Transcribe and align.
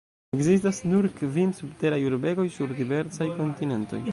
Ekzistas 0.35 0.79
nur 0.93 1.07
kvin 1.19 1.53
subteraj 1.59 2.01
urbegoj, 2.09 2.47
sur 2.57 2.75
diversaj 2.81 3.29
kontinentoj. 3.43 4.05